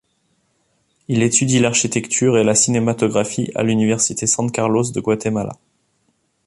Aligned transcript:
Il 1.09 1.21
étudie 1.21 1.59
l'architecture 1.59 2.35
et 2.39 2.43
la 2.43 2.55
cinématographie 2.55 3.51
à 3.53 3.61
l'université 3.61 4.25
San 4.25 4.49
Carlos 4.51 4.91
de 4.91 4.99
Guatemala. 4.99 5.53